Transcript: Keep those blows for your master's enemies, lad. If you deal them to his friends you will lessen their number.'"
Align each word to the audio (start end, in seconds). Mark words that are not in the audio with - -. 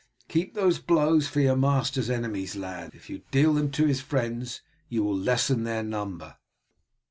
Keep 0.29 0.55
those 0.55 0.79
blows 0.79 1.27
for 1.27 1.41
your 1.41 1.55
master's 1.55 2.09
enemies, 2.09 2.55
lad. 2.55 2.95
If 2.95 3.07
you 3.07 3.21
deal 3.29 3.53
them 3.53 3.69
to 3.73 3.85
his 3.85 4.01
friends 4.01 4.63
you 4.89 5.03
will 5.03 5.15
lessen 5.15 5.63
their 5.63 5.83
number.'" 5.83 6.37